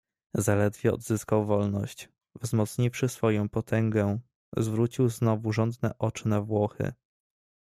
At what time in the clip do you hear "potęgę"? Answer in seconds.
3.49-4.19